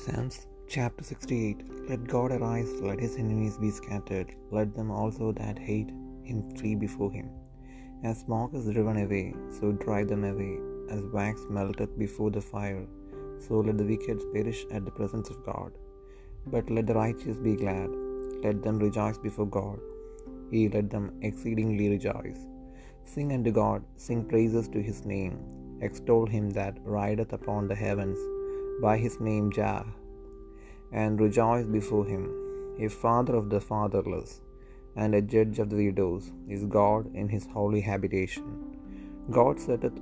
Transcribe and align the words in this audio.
Psalms 0.00 0.36
chapter 0.72 1.02
68 1.08 1.60
Let 1.88 2.02
God 2.12 2.30
arise, 2.34 2.72
let 2.86 3.00
his 3.04 3.14
enemies 3.22 3.56
be 3.62 3.70
scattered, 3.78 4.28
let 4.56 4.74
them 4.76 4.90
also 4.90 5.26
that 5.38 5.58
hate 5.68 5.90
him 6.28 6.40
flee 6.56 6.74
before 6.82 7.10
him. 7.16 7.28
As 8.08 8.20
smoke 8.24 8.52
is 8.58 8.68
driven 8.74 8.98
away, 9.04 9.26
so 9.56 9.72
drive 9.84 10.08
them 10.10 10.24
away. 10.32 10.54
As 10.94 11.14
wax 11.16 11.46
melteth 11.58 11.94
before 12.04 12.30
the 12.36 12.44
fire, 12.52 12.84
so 13.46 13.62
let 13.66 13.78
the 13.78 13.88
wicked 13.92 14.20
perish 14.34 14.62
at 14.70 14.84
the 14.84 14.96
presence 15.00 15.30
of 15.30 15.42
God. 15.50 15.72
But 16.54 16.68
let 16.76 16.86
the 16.90 17.00
righteous 17.04 17.40
be 17.48 17.56
glad, 17.64 17.90
let 18.44 18.62
them 18.62 18.78
rejoice 18.86 19.20
before 19.26 19.50
God. 19.60 19.80
Ye 20.52 20.68
let 20.76 20.88
them 20.90 21.08
exceedingly 21.22 21.88
rejoice. 21.96 22.42
Sing 23.14 23.30
unto 23.32 23.52
God, 23.64 23.82
sing 24.06 24.22
praises 24.34 24.68
to 24.74 24.88
his 24.90 25.00
name, 25.16 25.36
extol 25.88 26.26
him 26.38 26.48
that 26.60 26.86
rideth 27.00 27.32
upon 27.40 27.66
the 27.66 27.82
heavens 27.86 28.18
by 28.84 28.94
his 29.04 29.14
name 29.28 29.46
Jah, 29.58 29.84
and 31.02 31.20
rejoice 31.26 31.66
before 31.78 32.06
him. 32.14 32.24
A 32.86 32.88
father 33.02 33.34
of 33.40 33.46
the 33.52 33.60
fatherless 33.68 34.32
and 34.96 35.14
a 35.14 35.26
judge 35.34 35.58
of 35.62 35.70
the 35.70 35.80
widows 35.86 36.24
is 36.54 36.64
God 36.64 37.14
in 37.20 37.28
his 37.34 37.46
holy 37.56 37.82
habitation. 37.90 38.48
God 39.38 39.58
setteth 39.66 39.98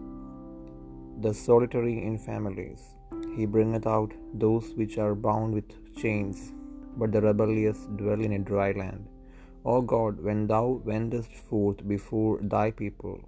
the 1.24 1.32
solitary 1.46 1.96
in 2.08 2.16
families. 2.18 2.82
He 3.36 3.46
bringeth 3.54 3.86
out 3.96 4.12
those 4.44 4.66
which 4.80 4.96
are 5.04 5.14
bound 5.28 5.50
with 5.58 5.70
chains, 6.02 6.38
but 6.98 7.12
the 7.12 7.24
rebellious 7.28 7.80
dwell 8.00 8.20
in 8.28 8.34
a 8.38 8.46
dry 8.50 8.70
land. 8.82 9.02
O 9.72 9.80
God, 9.94 10.14
when 10.26 10.40
thou 10.52 10.64
wentest 10.90 11.32
forth 11.48 11.80
before 11.94 12.32
thy 12.54 12.66
people, 12.82 13.18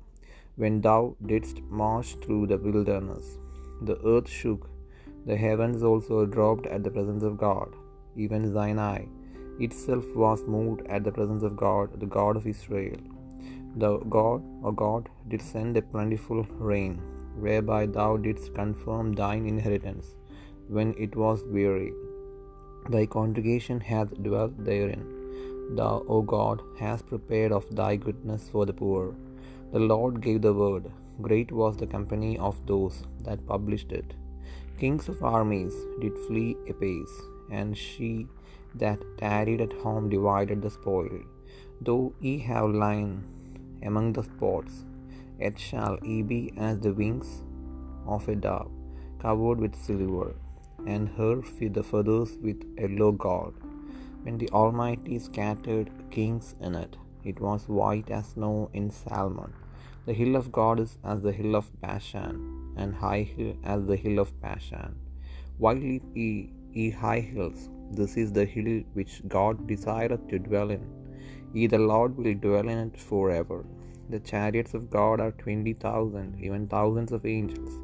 when 0.63 0.81
thou 0.87 1.01
didst 1.31 1.59
march 1.83 2.11
through 2.23 2.45
the 2.49 2.59
wilderness, 2.67 3.27
the 3.89 3.99
earth 4.15 4.29
shook, 4.41 4.63
the 5.29 5.37
heavens 5.45 5.82
also 5.91 6.19
dropped 6.37 6.66
at 6.74 6.82
the 6.85 6.95
presence 6.96 7.24
of 7.29 7.38
God. 7.46 7.71
Even 8.24 8.52
Sinai 8.57 9.01
itself 9.65 10.07
was 10.23 10.41
moved 10.55 10.82
at 10.95 11.02
the 11.05 11.15
presence 11.19 11.45
of 11.49 11.57
God, 11.66 11.99
the 12.02 12.13
God 12.19 12.37
of 12.41 12.46
Israel. 12.55 13.01
The 13.82 13.93
God, 14.16 14.43
O 14.69 14.73
God, 14.85 15.09
did 15.30 15.43
send 15.52 15.77
a 15.77 15.82
plentiful 15.95 16.43
rain, 16.71 16.95
whereby 17.45 17.80
thou 17.97 18.10
didst 18.27 18.54
confirm 18.60 19.07
thine 19.21 19.47
inheritance 19.54 20.07
when 20.77 20.91
it 21.07 21.15
was 21.24 21.45
weary. 21.57 21.93
Thy 22.95 23.04
congregation 23.19 23.80
hath 23.93 24.10
dwelt 24.29 24.54
therein. 24.69 25.04
Thou, 25.79 25.95
O 26.15 26.19
God, 26.37 26.59
hast 26.82 27.10
prepared 27.13 27.52
of 27.59 27.65
thy 27.80 27.93
goodness 28.07 28.45
for 28.52 28.65
the 28.69 28.79
poor. 28.82 29.04
The 29.74 29.85
Lord 29.93 30.21
gave 30.27 30.41
the 30.43 30.54
word. 30.63 30.85
Great 31.27 31.51
was 31.60 31.77
the 31.77 31.93
company 31.97 32.32
of 32.49 32.57
those 32.71 32.97
that 33.27 33.49
published 33.52 33.93
it. 34.01 34.10
Kings 34.80 35.09
of 35.09 35.23
armies 35.24 35.74
did 36.01 36.19
flee 36.27 36.57
apace, 36.69 37.15
and 37.51 37.77
she 37.85 38.27
that 38.74 39.05
tarried 39.16 39.63
at 39.66 39.73
home 39.85 40.10
divided 40.15 40.60
the 40.60 40.73
spoil. 40.79 41.21
Though 41.80 42.13
ye 42.21 42.38
have 42.51 42.80
lain 42.85 43.24
among 43.82 44.13
the 44.13 44.23
spots, 44.23 44.74
yet 45.41 45.59
shall 45.59 45.97
ye 46.02 46.16
be 46.23 46.52
as 46.57 46.80
the 46.80 46.93
wings 46.93 47.30
of 48.07 48.29
a 48.29 48.37
dove, 48.49 48.71
covered 49.19 49.60
with 49.65 49.74
silver, 49.87 50.29
and 50.87 51.09
her 51.19 51.35
the 51.79 51.87
feathers 51.93 52.37
with 52.47 52.60
yellow 52.82 53.13
gold. 53.13 53.54
When 54.24 54.37
the 54.43 54.51
Almighty 54.51 55.19
scattered 55.19 55.91
kings 56.10 56.54
in 56.60 56.74
it, 56.74 56.95
it 57.24 57.41
was 57.41 57.69
white 57.80 58.10
as 58.10 58.27
snow 58.35 58.69
in 58.74 58.91
Salmon. 58.91 59.52
The 60.04 60.19
hill 60.21 60.37
of 60.37 60.52
God 60.52 60.79
is 60.87 60.99
as 61.02 61.23
the 61.23 61.32
hill 61.32 61.57
of 61.57 61.69
Bashan, 61.80 62.37
and 62.77 62.95
high 63.05 63.24
hill 63.35 63.55
as 63.73 63.82
the 63.87 63.96
hill 64.05 64.19
of 64.25 64.34
Bashan. 64.43 64.93
Why 65.62 65.72
leap 65.72 66.05
ye, 66.15 66.53
ye 66.72 66.87
high 66.91 67.25
hills? 67.32 67.62
This 67.99 68.15
is 68.22 68.31
the 68.37 68.44
hill 68.54 68.72
which 68.98 69.14
God 69.37 69.66
desireth 69.70 70.25
to 70.31 70.38
dwell 70.47 70.70
in. 70.76 70.84
Ye 71.56 71.66
the 71.75 71.84
Lord 71.92 72.12
will 72.19 72.34
dwell 72.47 72.69
in 72.75 72.78
it 72.87 72.97
forever. 73.10 73.60
The 74.12 74.20
chariots 74.31 74.75
of 74.78 74.91
God 74.98 75.20
are 75.25 75.42
twenty 75.42 75.75
thousand, 75.84 76.31
even 76.47 76.69
thousands 76.75 77.12
of 77.16 77.25
angels. 77.37 77.75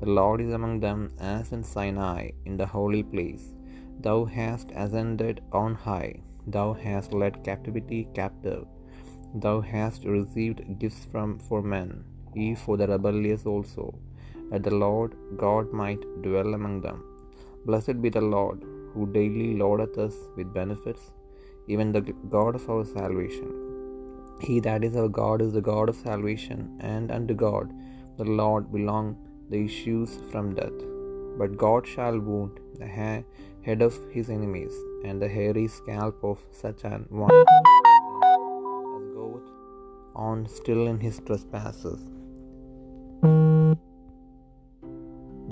The 0.00 0.10
Lord 0.18 0.40
is 0.44 0.52
among 0.56 0.80
them 0.80 1.00
as 1.20 1.52
in 1.56 1.62
Sinai, 1.62 2.22
in 2.48 2.56
the 2.60 2.70
holy 2.76 3.02
place. 3.14 3.44
Thou 4.06 4.18
hast 4.36 4.70
ascended 4.84 5.36
on 5.52 5.74
high, 5.86 6.14
thou 6.54 6.68
hast 6.84 7.12
led 7.22 7.44
captivity 7.48 8.00
captive. 8.20 8.64
Thou 9.44 9.56
hast 9.72 10.04
received 10.16 10.60
gifts 10.80 11.04
from 11.12 11.38
for 11.48 11.60
men, 11.74 11.90
ye 12.34 12.48
for 12.62 12.76
the 12.76 12.88
rebellious 12.94 13.44
also, 13.52 13.86
that 14.52 14.64
the 14.68 14.78
Lord 14.84 15.12
God 15.44 15.72
might 15.82 16.04
dwell 16.26 16.52
among 16.58 16.76
them. 16.86 16.98
Blessed 17.66 17.98
be 18.04 18.10
the 18.18 18.28
Lord, 18.36 18.60
who 18.92 19.02
daily 19.18 19.50
loadeth 19.62 19.96
us 20.06 20.16
with 20.36 20.56
benefits, 20.60 21.04
even 21.72 21.92
the 21.96 22.02
God 22.36 22.54
of 22.60 22.64
our 22.72 22.84
salvation. 22.98 23.50
He 24.46 24.56
that 24.66 24.84
is 24.86 24.96
our 25.02 25.12
God 25.22 25.40
is 25.46 25.52
the 25.58 25.66
God 25.72 25.88
of 25.92 26.02
salvation, 26.08 26.60
and 26.92 27.10
unto 27.16 27.34
God 27.48 27.68
the 28.20 28.30
Lord 28.42 28.64
belong 28.76 29.08
the 29.50 29.60
issues 29.68 30.10
from 30.30 30.54
death. 30.60 30.80
But 31.40 31.56
God 31.66 31.82
shall 31.92 32.18
wound 32.28 32.54
the 32.80 32.90
ha- 32.98 33.24
head 33.66 33.82
of 33.88 33.94
his 34.16 34.28
enemies, 34.38 34.74
and 35.06 35.16
the 35.22 35.32
hairy 35.36 35.66
scalp 35.78 36.18
of 36.32 36.38
such 36.62 36.82
an 36.92 37.04
one 37.24 37.36
as 38.96 39.06
goeth 39.18 39.50
on 40.28 40.40
still 40.58 40.82
in 40.92 40.98
his 41.06 41.18
trespasses. 41.28 42.00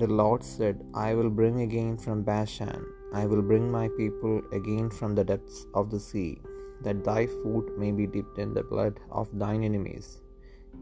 The 0.01 0.07
Lord 0.07 0.43
said, 0.43 0.77
I 0.95 1.13
will 1.17 1.29
bring 1.39 1.61
again 1.61 1.95
from 2.03 2.23
Bashan, 2.29 2.83
I 3.13 3.27
will 3.29 3.43
bring 3.49 3.65
my 3.71 3.87
people 3.99 4.41
again 4.59 4.87
from 4.89 5.11
the 5.13 5.25
depths 5.31 5.59
of 5.79 5.91
the 5.91 5.99
sea, 5.99 6.31
that 6.85 7.03
thy 7.07 7.21
foot 7.39 7.67
may 7.81 7.91
be 7.99 8.07
dipped 8.15 8.39
in 8.43 8.51
the 8.55 8.63
blood 8.71 8.95
of 9.19 9.27
thine 9.41 9.63
enemies, 9.69 10.07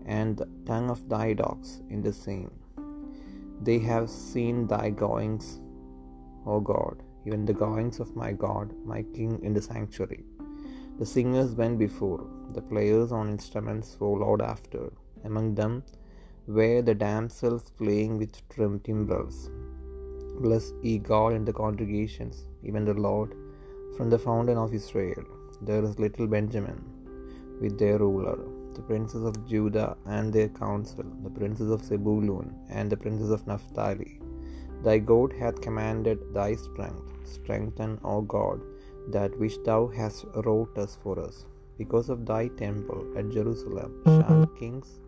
and 0.06 0.38
the 0.38 0.48
tongue 0.70 0.90
of 0.96 1.02
thy 1.14 1.28
dogs 1.34 1.82
in 1.90 2.02
the 2.08 2.14
same. 2.14 2.52
They 3.68 3.80
have 3.92 4.10
seen 4.10 4.68
thy 4.74 4.90
goings, 5.04 5.48
O 6.46 6.62
God, 6.74 7.04
even 7.26 7.44
the 7.46 7.60
goings 7.66 8.00
of 8.00 8.16
my 8.24 8.32
God, 8.32 8.74
my 8.94 9.02
King 9.18 9.34
in 9.44 9.54
the 9.54 9.68
sanctuary. 9.72 10.24
The 11.00 11.12
singers 11.16 11.52
went 11.62 11.78
before, 11.88 12.24
the 12.54 12.68
players 12.74 13.12
on 13.12 13.36
instruments 13.38 13.94
followed 14.02 14.42
after. 14.54 14.84
Among 15.26 15.56
them 15.56 15.84
were 16.48 16.82
the 16.82 16.96
damsels 16.96 17.72
playing 17.78 18.18
with 18.18 18.48
trim 18.50 18.80
timbrels. 18.80 19.50
Bless 20.42 20.72
ye 20.82 20.98
God 20.98 21.34
in 21.34 21.46
the 21.46 21.54
congregations, 21.54 22.46
even 22.64 22.86
the 22.86 22.94
Lord, 22.94 23.36
from 23.96 24.10
the 24.10 24.20
fountain 24.20 24.58
of 24.58 24.74
Israel. 24.74 25.26
There 25.62 25.84
is 25.84 26.00
little 26.00 26.28
Benjamin 26.28 26.80
with 27.62 27.78
their 27.78 27.98
ruler, 27.98 28.40
the 28.74 28.82
princes 28.82 29.24
of 29.24 29.46
Judah 29.48 29.98
and 30.06 30.32
their 30.32 30.50
council, 30.50 31.04
the 31.24 31.30
princes 31.30 31.70
of 31.70 31.84
Zebulun 31.84 32.56
and 32.70 32.90
the 32.90 32.98
princes 32.98 33.30
of 33.30 33.46
Naphtali. 33.46 34.22
Thy 34.84 34.98
God 34.98 35.34
hath 35.34 35.60
commanded 35.60 36.20
thy 36.34 36.56
strength. 36.56 37.08
Strengthen, 37.26 38.00
O 38.04 38.22
God, 38.22 38.62
that 39.10 39.38
which 39.38 39.58
thou 39.66 39.88
hast 39.88 40.26
wrought 40.46 40.78
us 40.78 40.98
for 41.04 41.20
us. 41.20 41.46
Because 41.78 42.10
of 42.10 42.26
thy 42.26 42.48
temple 42.48 43.06
at 43.18 43.30
Jerusalem 43.30 44.02
shall 44.06 44.48
kings 44.60 45.00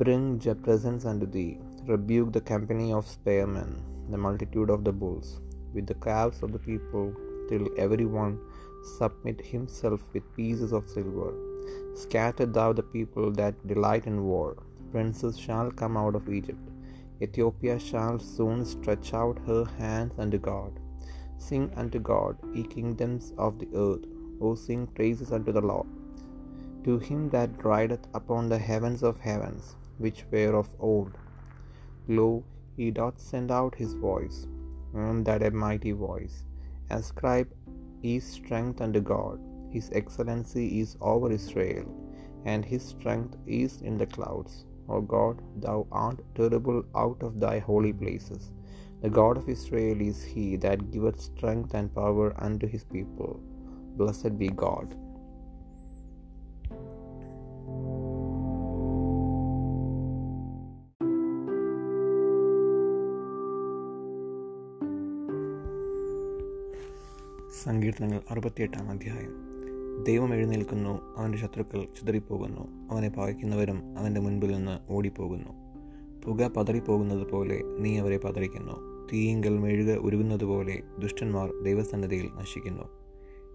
bring 0.00 0.38
presents 0.66 1.04
unto 1.10 1.26
thee. 1.34 1.58
Rebuke 1.86 2.32
the 2.32 2.40
company 2.40 2.94
of 2.98 3.06
spearmen, 3.14 3.70
the 4.12 4.16
multitude 4.26 4.70
of 4.74 4.84
the 4.86 4.92
bulls, 5.00 5.28
with 5.74 5.86
the 5.86 6.00
calves 6.06 6.42
of 6.44 6.50
the 6.54 6.62
people, 6.70 7.12
till 7.48 7.66
every 7.84 8.06
one 8.06 8.34
submit 8.96 9.40
himself 9.54 10.00
with 10.12 10.34
pieces 10.38 10.72
of 10.72 10.88
silver. 10.94 11.30
Scatter 12.02 12.46
thou 12.46 12.72
the 12.72 12.88
people 12.94 13.28
that 13.40 13.66
delight 13.72 14.06
in 14.06 14.24
war. 14.30 14.50
Princes 14.92 15.36
shall 15.44 15.70
come 15.82 15.98
out 16.02 16.16
of 16.20 16.32
Egypt. 16.38 16.66
Ethiopia 17.26 17.76
shall 17.88 18.18
soon 18.18 18.64
stretch 18.64 19.12
out 19.20 19.46
her 19.50 19.64
hands 19.82 20.14
unto 20.24 20.40
God. 20.50 20.72
Sing 21.36 21.66
unto 21.82 22.00
God, 22.12 22.36
ye 22.54 22.64
kingdoms 22.76 23.26
of 23.46 23.58
the 23.60 23.70
earth. 23.86 24.06
O 24.40 24.54
sing 24.64 24.82
praises 24.96 25.32
unto 25.38 25.52
the 25.58 25.66
Lord. 25.72 25.90
To 26.86 26.94
him 27.08 27.22
that 27.36 27.64
rideth 27.72 28.06
upon 28.20 28.48
the 28.48 28.62
heavens 28.70 29.02
of 29.10 29.20
heavens, 29.28 29.64
which 30.04 30.20
were 30.32 30.54
of 30.60 30.68
old. 30.90 31.12
Lo, 32.16 32.28
he 32.76 32.88
doth 33.00 33.18
send 33.30 33.50
out 33.58 33.82
his 33.82 33.94
voice, 34.10 34.38
and 35.04 35.26
that 35.28 35.46
a 35.48 35.58
mighty 35.64 35.94
voice. 36.08 36.36
Ascribe 36.96 37.50
ye 38.06 38.14
strength 38.34 38.80
unto 38.86 39.02
God. 39.14 39.38
His 39.74 39.88
excellency 40.00 40.66
is 40.82 40.90
over 41.12 41.28
Israel, 41.38 41.86
and 42.50 42.70
his 42.72 42.84
strength 42.94 43.36
is 43.62 43.74
in 43.90 43.96
the 44.02 44.10
clouds. 44.16 44.54
O 44.94 44.98
God, 45.14 45.36
thou 45.64 45.78
art 46.06 46.18
terrible 46.38 46.80
out 47.02 47.20
of 47.28 47.38
thy 47.44 47.56
holy 47.68 47.92
places. 48.02 48.44
The 49.02 49.12
God 49.18 49.36
of 49.40 49.48
Israel 49.54 50.00
is 50.10 50.18
he 50.32 50.46
that 50.64 50.90
giveth 50.94 51.20
strength 51.30 51.72
and 51.78 51.94
power 52.00 52.28
unto 52.46 52.66
his 52.74 52.84
people. 52.96 53.32
Blessed 54.00 54.34
be 54.42 54.48
God. 54.66 54.88
സങ്കീർത്തനങ്ങൾ 67.52 68.20
അറുപത്തിയെട്ടാം 68.30 68.90
അധ്യായം. 68.90 69.32
ദൈവം 70.04 70.34
എഴുന്നേൽക്കുന്നു 70.34 71.14
അവന്റെ 71.16 71.38
ശത്രുക്കൾ 71.38 71.84
ചിതറിപ്പോകുന്നു 71.84 72.90
അവനെ 72.90 73.08
പകയ്ക്കുന്നവരും 73.08 73.98
അവന്റെ 73.98 74.20
മുൻപിൽ 74.20 74.52
നിന്ന് 74.52 74.92
ഓടിപ്പോകുന്നു. 74.92 75.48
പുക 76.24 76.46
പതറിപ്പോകുന്നത് 76.56 77.30
പോലെ 77.30 77.62
നീ 77.78 77.98
അവരെ 77.98 78.18
പതറിക്കുന്നു. 78.18 79.06
തീയിങ്കൽ 79.12 79.58
മെഴുക 79.58 79.96
ഉരുകുന്നത് 79.96 80.44
പോലെ 80.44 80.82
ദുഷ്ടന്മാർ 80.98 81.52
ദൈവസന്നദ്ധയിൽ 81.62 82.30
നശിക്കുന്നു. 82.40 82.82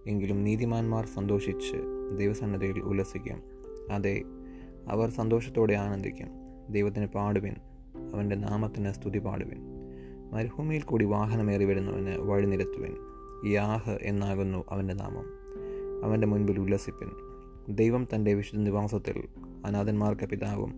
എങ്കിലും 0.06 0.44
നീതിമാന്മാർ 0.44 1.06
സന്തോഷിച്ച് 1.06 1.76
ദൈവസന്നദ്ധയിൽ 2.18 2.78
ഉല്ലസിക്കും. 2.78 3.42
അതെ 3.92 4.22
അവർ 4.88 5.10
സന്തോഷത്തോടെ 5.10 5.74
ആനന്ദിക്കും. 5.74 6.28
ദൈവത്തിന് 6.70 7.06
പാടുവിൻ 7.06 7.54
അവന്റെ 8.14 8.36
നാമത്തിന് 8.36 8.92
സ്തുതി 8.92 9.18
പാടുവിൻ. 9.18 9.58
മരുഭൂമിയിൽ 10.32 10.82
കൂടി 10.82 11.04
വാഹനമേറി 11.04 11.64
വരുന്നവന് 11.64 12.16
വഴി 12.18 12.46
നിരത്തുവിൻ 12.46 13.07
യാഹ് 13.46 13.98
എന്നാകുന്നു 14.02 14.64
അവന്റെ 14.70 14.94
നാമം. 14.94 15.24
അവന്റെ 16.04 16.26
മുൻപിൽ 16.26 16.60
ഉല്ലസിപ്പൻ. 16.60 17.10
ദൈവം 17.68 18.08
തന്റെ 18.14 18.34
വിശുദ്ധ 18.34 18.62
നിവാസത്തിൽ 18.62 19.28
അനാഥന്മാർക്ക് 19.66 20.26
പിതാവും 20.26 20.74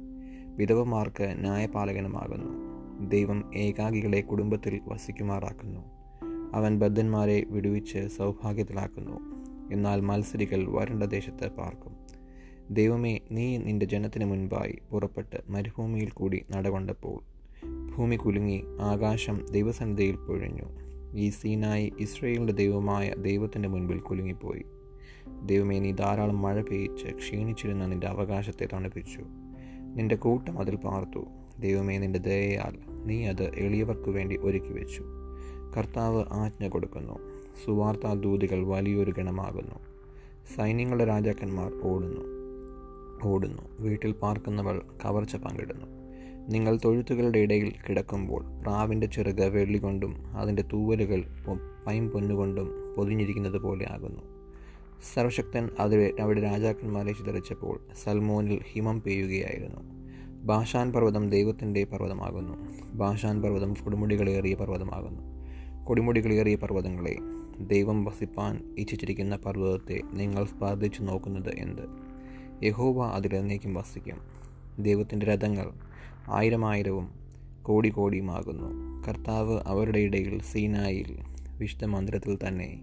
വിധവമാർക്ക് 0.56 1.34
ന്യായപാലകനുമാകുന്നു. 1.38 2.70
ദൈവം 3.08 3.50
ഏകാഗികളെ 3.54 4.20
കുടുംബത്തിൽ 4.20 4.80
വസിക്കുമാറാക്കുന്നു. 4.84 5.80
അവൻ 6.54 6.78
ബദ്ധന്മാരെ 6.78 7.44
വിടുവിച്ച് 7.48 8.08
സൗഭാഗ്യത്തിലാക്കുന്നു. 8.08 9.20
എന്നാൽ 9.72 10.00
മത്സരികൾ 10.00 10.66
വരണ്ട 10.68 11.02
ദേശത്ത് 11.02 11.48
പാർക്കും. 11.48 11.96
ദൈവമേ 12.70 13.20
നീ 13.30 13.56
നിന്റെ 13.56 13.86
ജനത്തിന് 13.86 14.24
മുൻപായി 14.24 14.78
പുറപ്പെട്ട് 14.90 15.36
മരുഭൂമിയിൽ 15.48 16.10
കൂടി 16.10 16.42
നടകൊണ്ടപ്പോൾ 16.50 17.20
ഭൂമി 17.96 18.16
കുലുങ്ങി 18.16 18.64
ആകാശം 18.80 19.46
ദൈവസന്നിധിയിൽ 19.52 20.16
പൊഴിഞ്ഞു. 20.16 20.89
ഈ 21.14 21.30
സീനായി 21.30 21.92
ഇസ്രയേലിന്റെ 21.98 22.52
ദൈവമായ 22.52 23.14
ദൈവത്തിന്റെ 23.18 23.68
മുൻപിൽ 23.68 23.98
കുലുങ്ങിപ്പോയി. 23.98 24.64
ദൈവമേ 25.46 25.78
നീ 25.78 25.92
ധാരാളം 25.92 26.42
മഴ 26.42 26.62
പെയ്ച്ച് 26.62 27.14
ക്ഷീണിച്ചിരുന്ന 27.14 27.86
നിന്റെ 27.86 28.06
അവകാശത്തെ 28.06 28.68
തണുപ്പിച്ചു. 28.72 29.20
നിന്റെ 29.94 30.16
കൂട്ടം 30.16 30.58
അതിൽ 30.58 30.76
പാർത്തു. 30.76 31.26
ദൈവമേ 31.58 31.98
നിന്റെ 31.98 32.18
ദയയാൽ 32.18 32.78
നീ 33.04 33.24
അത് 33.24 33.54
എളിയവർക്ക് 33.54 34.10
വേണ്ടി 34.10 34.36
ഒരുക്കി 34.36 34.72
വെച്ചു. 34.72 35.04
കർത്താവ് 35.76 36.24
ആജ്ഞ 36.30 36.68
കൊടുക്കുന്നു. 36.68 37.18
സുവാർത്താ 37.64 38.14
ദൂതികൾ 38.14 38.66
വലിയൊരു 38.66 39.10
ഗണമാകുന്നു. 39.10 39.74
സൈന്യങ്ങളുടെ 40.56 41.04
രാജാക്കന്മാർ 41.04 41.72
ഓടുന്നു. 41.82 42.20
ഓടുന്നു. 43.28 43.62
വീട്ടിൽ 43.80 44.12
പാർക്കുന്നവൾ 44.12 44.82
കവർച്ച 45.04 45.36
പങ്കിടുന്നു. 45.36 46.00
നിങ്ങൾ 46.50 46.79
തൊഴുത്തുകളുടെ 46.85 47.38
ഇടയിൽ 47.38 47.73
കിടക്കുമ്പോൾ 47.88 48.44
പ്രാവിന്റെ 48.62 49.06
ചെറുക 49.06 49.43
വെള്ളി 49.43 49.79
കൊണ്ടും 49.79 50.26
അതിന്റെ 50.37 50.62
തൂവലുകൾ 50.62 51.25
പൈം 51.87 52.11
പൊന്നുകൊണ്ടും 52.11 52.94
പൊതിഞ്ഞിരിക്കുന്നത് 52.97 53.58
പോലെ 53.58 53.87
ആകുന്നു. 53.91 54.20
സർവശക്തൻ 55.14 55.69
അതിലെ 55.79 56.12
അവിടെ 56.20 56.41
രാജാക്കന്മാരെ 56.41 57.12
ചിതറിച്ചപ്പോൾ 57.12 57.81
സൽമോനിൽ 58.05 58.61
ഹിമം 58.73 59.02
പെയ്യുകയായിരുന്നു. 59.02 59.81
ബാഷാൻ 60.43 60.93
പർവതം 60.93 61.31
ദൈവത്തിന്റെ 61.31 61.85
പർവതമാകുന്നു. 61.85 62.56
ബാഷാൻ 62.93 63.43
പർവതം 63.43 63.75
കൊടുമുടികളേറിയ 63.75 64.55
പർവതമാകുന്നു. 64.55 65.23
കൊടുമുടികളേറിയ 65.85 66.55
പർവതങ്ങളെ 66.55 67.17
ദൈവം 67.61 68.05
വസിപ്പാൻ 68.05 68.75
ഇച്ഛിച്ചിരിക്കുന്ന 68.79 69.37
പർവതത്തെ 69.37 70.00
നിങ്ങൾ 70.12 70.44
സ്പർദ്ധിച്ചു 70.44 71.03
നോക്കുന്നത് 71.03 71.55
എന്ത്? 71.58 71.82
യഹോവ 72.64 73.05
അതിലെന്നേക്കും 73.05 73.75
വസിക്കും. 73.75 74.19
ദൈവത്തിന്റെ 74.79 75.26
രഥങ്ങൾ 75.26 75.89
ആയിരമായിരവും 76.31 77.11
കോടി 77.62 77.88
കോടിയുമാകുന്നു. 77.88 79.03
കർത്താവ് 79.09 79.61
അവരുടെ 79.67 79.99
ഇടയിൽ 79.99 80.43
സീനായിൽ 80.43 81.19
വിശുദ്ധ 81.59 81.85
മന്ദിരത്തിൽ 81.85 82.38
തന്നെ 82.49 82.82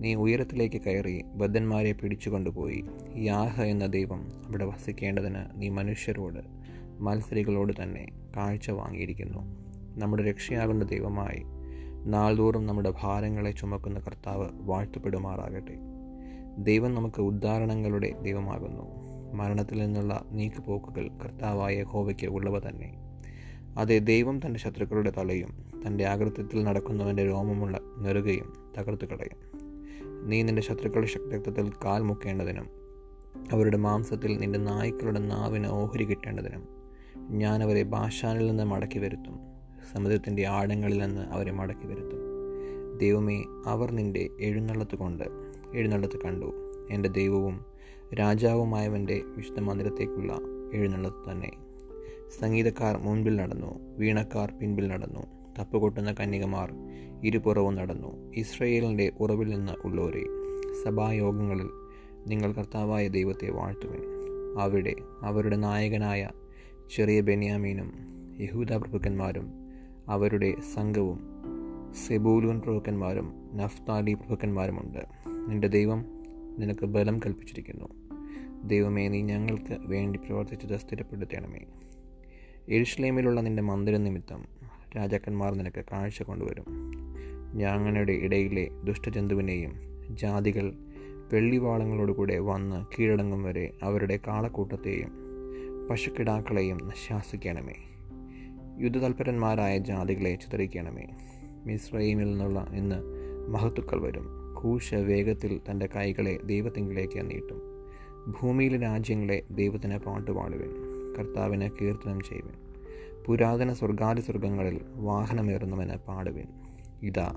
നീ 0.00 0.14
ഉയരത്തിലേക്ക് 0.14 0.80
കയറി 0.80 1.22
ബദ്ധന്മാരെ 1.34 1.92
പിടിച്ചു 1.92 2.30
കൊണ്ടുപോയി 2.30 2.84
യാഹ 3.16 3.62
എന്ന 3.62 3.86
ദൈവം 3.86 4.26
അവിടെ 4.46 4.64
വസിക്കേണ്ടതിന് 4.64 5.36
നീ 5.56 5.68
മനുഷ്യരോട് 5.68 6.40
മത്സരികളോട് 7.00 7.72
തന്നെ 7.82 8.06
കാഴ്ച 8.36 8.70
വാങ്ങിയിരിക്കുന്നു. 8.70 9.38
നമ്മുടെ 9.98 10.22
രക്ഷയാകുന്ന 10.22 10.84
ദൈവമായി 10.84 11.42
നാൾതോറും 12.04 12.66
നമ്മുടെ 12.66 12.92
ഭാരങ്ങളെ 13.02 13.50
ചുമക്കുന്ന 13.50 13.98
കർത്താവ് 13.98 14.48
വാഴ്ത്തപ്പെടുമാറാകട്ടെ. 14.52 15.78
ദൈവം 16.58 16.94
നമുക്ക് 16.94 17.20
ഉദ്ധാരണങ്ങളുടെ 17.20 18.14
ദൈവമാകുന്നു. 18.22 19.05
മരണത്തിൽ 19.36 19.78
നിന്നുള്ള 19.78 20.24
നീക്കുപോക്കുകൾ 20.32 21.08
കർത്താവായ 21.08 21.82
ഹോവയ്ക്ക് 21.82 22.26
ഉള്ളവ 22.26 22.58
തന്നെ. 22.58 22.88
അതെ 23.78 23.98
ദൈവം 23.98 24.40
തന്റെ 24.46 24.60
ശത്രുക്കളുടെ 24.60 25.10
തലയും 25.10 25.52
തന്റെ 25.86 26.04
ആകൃത്യത്തിൽ 26.04 26.64
നടക്കുന്നവന്റെ 26.64 27.26
രോമമുള്ള 27.26 27.80
നെറുകയും 27.98 28.52
തകർത്തു 28.78 29.04
കളയും. 29.04 29.38
നീ 30.30 30.42
നിന്റെ 30.42 30.62
ശത്രുക്കളുടെ 30.62 31.06
ശക്തിത്വത്തിൽ 31.06 31.70
കാൽ 31.84 32.02
മുക്കേണ്ടതിനും 32.02 32.68
അവരുടെ 33.52 33.76
മാംസത്തിൽ 33.76 34.36
നിന്റെ 34.36 34.58
നായ്ക്കളുടെ 34.58 35.18
നാവിന് 35.18 35.66
ഓഹരി 35.66 36.04
കിട്ടേണ്ടതിനും 36.04 36.68
ഞാൻ 37.30 37.62
അവരെ 37.62 37.82
ഭാഷാനിൽ 37.82 38.46
നിന്ന് 38.46 38.62
മടക്കി 38.62 38.98
വരുത്തും. 38.98 39.36
സമുദ്രത്തിന്റെ 39.92 40.46
ആഴങ്ങളിൽ 40.46 40.98
നിന്ന് 40.98 41.20
അവരെ 41.20 41.52
മടക്കി 41.52 41.86
വരുത്തും. 41.86 42.20
ദൈവമേ 42.98 43.42
അവർ 43.66 43.92
നിന്റെ 43.92 44.28
എഴുന്നള്ളത്ത് 44.40 44.96
കൊണ്ട് 44.96 45.24
എഴുന്നള്ളത്ത് 45.74 46.20
കണ്ടു. 46.24 46.50
എന്റെ 46.90 47.08
ദൈവവും 47.08 47.75
രാജാവുമായവന്റെ 48.14 49.22
വിശുദ്ധ 49.36 49.60
മന്ദിരത്തേക്കുള്ള 49.60 50.38
എഴുന്നള്ളത്ത് 50.74 51.32
തന്നെ. 51.32 51.50
സംഗീതക്കാർ 52.40 52.96
മുൻപിൽ 52.96 53.36
നടന്നു 53.36 53.96
വീണക്കാർ 53.98 54.52
പിൻപിൽ 54.62 54.88
നടന്നു 54.88 55.20
തപ്പുകൊട്ടുന്ന 55.58 56.12
കന്യകമാർ 56.12 56.72
ഇരുപുറവും 57.24 57.74
നടന്നു. 57.74 58.32
ഇസ്രയേലിന്റെ 58.36 59.12
ഉറവിൽ 59.20 59.48
നിന്ന് 59.48 59.72
ഉള്ളവരെ 59.84 60.24
സഭായോഗങ്ങളിൽ 60.84 61.68
നിങ്ങൾ 62.26 62.52
കർത്താവായ 62.52 63.08
ദൈവത്തെ 63.08 63.50
വാഴ്ത്തുവിൻ. 63.50 64.02
അവിടെ 64.60 64.94
അവരുടെ 65.22 65.56
നായകനായ 65.56 66.28
ചെറിയ 66.96 67.20
ബെന്യാമീനും 67.20 67.92
യഹൂദ 68.40 68.72
പ്രഭുക്കന്മാരും 68.72 69.50
അവരുടെ 70.08 70.54
സംഘവും 70.74 71.20
സെബൂലൂൻ 72.06 72.60
പ്രഭുക്കന്മാരും 72.60 73.32
നഫ്താലി 73.54 74.14
പ്രഭുക്കന്മാരുമുണ്ട്. 74.14 74.98
നിന്റെ 75.48 75.68
ദൈവം 75.68 76.04
നിനക്ക് 76.58 76.86
ബലം 76.86 77.18
കൽപ്പിച്ചിരിക്കുന്നു. 77.18 77.88
ദൈവമേ 78.64 79.08
നീ 79.08 79.22
ഞങ്ങൾക്ക് 79.22 79.76
വേണ്ടി 79.80 80.18
പ്രവർത്തിച്ചത് 80.18 80.76
സ്ഥിരപ്പെടുത്തണമേ. 80.76 81.60
എരുഷ്ലേമിലുള്ള 82.68 83.40
നിന്റെ 83.40 83.62
മന്ദിരം 83.62 84.04
നിമിത്തം 84.04 84.44
രാജാക്കന്മാർ 84.96 85.54
നിനക്ക് 85.54 85.84
കാഴ്ച 85.92 86.22
കൊണ്ടുവരും. 86.22 86.64
ഞങ്ങളുടെ 87.54 88.12
ഇടയിലെ 88.12 88.68
ദുഷ്ടജന്തുവിനെയും 88.84 89.74
ജാതികൾ 90.10 90.72
വെള്ളിവാളങ്ങളോടുകൂടെ 91.32 92.38
വന്ന് 92.38 92.84
കീഴടങ്ങും 92.98 93.42
വരെ 93.42 93.72
അവരുടെ 93.82 94.20
കാളക്കൂട്ടത്തെയും 94.26 95.12
പശുക്കിടാക്കളെയും 95.90 96.90
ശാസിക്കണമേ. 97.08 97.74
യുദ്ധതൽപരന്മാരായ 98.78 99.78
ജാതികളെ 99.78 100.34
ചിതറിക്കണമേ. 100.34 101.06
മിസ്രൈമിൽ 101.64 102.30
നിന്നുള്ള 102.30 102.66
ഇന്ന് 102.74 102.96
മഹത്തുക്കൾ 103.48 104.00
വരും. 104.00 104.35
കൂശ 104.56 104.94
വേഗത്തിൽ 104.94 105.60
തന്റെ 105.70 105.88
കൈകളെ 105.96 106.38
ദൈവത്തിങ്കിലേക്ക് 106.44 107.30
നീട്ടും. 107.30 107.62
ഭൂമിയിലെ 108.40 108.78
രാജ്യങ്ങളെ 108.78 109.42
ദൈവത്തിന് 109.50 109.98
പാട്ടുപാടുവൻ. 109.98 110.70
കർത്താവിനെ 111.18 111.70
കീർത്തനം 111.80 112.20
ചെയ്യുവൻ. 112.20 112.52
പുരാതന 113.26 113.72
സ്വർഗാദി 113.72 114.20
സ്വർഗങ്ങളിൽ 114.20 114.80
വാഹനമേറുന്നവന് 114.94 115.92
പാടുവിൻ. 116.08 116.44
ഇതാ 117.02 117.34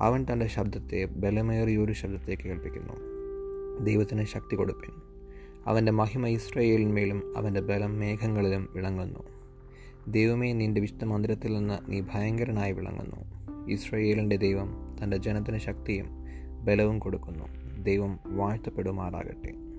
അവൻ 0.00 0.26
തന്റെ 0.32 0.46
ശബ്ദത്തെ 0.46 1.04
ബലമേറിയൊരു 1.04 1.92
ശബ്ദത്തെ 1.92 2.36
കേൾപ്പിക്കുന്നു. 2.44 2.92
ദൈവത്തിന് 3.84 4.24
ശക്തി 4.24 4.56
കൊടുപ്പിൻ. 4.56 4.92
അവന്റെ 5.66 5.92
മഹിമ 5.92 6.26
ഇസ്രയേലിന്മേലും 6.26 7.34
അവന്റെ 7.36 7.60
ബലം 7.60 7.98
മേഘങ്ങളിലും 7.98 8.68
വിളങ്ങുന്നു. 8.72 9.20
ദൈവമേ 10.08 10.52
നിന്റെ 10.52 10.80
വിശുദ്ധ 10.80 11.04
മന്ദിരത്തിൽ 11.04 11.56
നിന്ന് 11.56 11.92
നീ 11.92 12.00
ഭയങ്കരനായി 12.00 12.72
വിളങ്ങുന്നു. 12.72 13.40
ഇസ്രയേലിന്റെ 13.70 14.36
ദൈവം 14.36 14.96
തന്റെ 15.02 15.16
ജനത്തിന് 15.16 15.58
ശക്തിയും 15.58 16.19
ബലവും 16.64 16.98
കൊടുക്കുന്നു. 16.98 17.44
ദൈവം 17.82 18.20
വാഴ്ത്തപ്പെടുമാറാകട്ടെ. 18.26 19.69